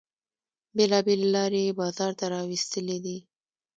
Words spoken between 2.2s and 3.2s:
را ویستلې دي.